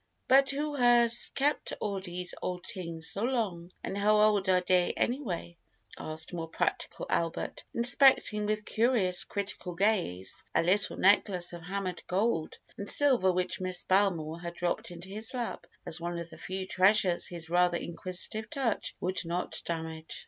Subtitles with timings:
[0.27, 4.93] "But who has kept all dese old tings so long, and how old are dey
[4.97, 5.57] anyway?"
[5.95, 12.57] asked more practical Albert, inspecting with curious, critical gaze a little necklace of hammered gold
[12.79, 16.65] and silver which Miss Belmore had dropped into his lap as one of the few
[16.65, 20.19] treasures his rather inquisitive touch would not damage.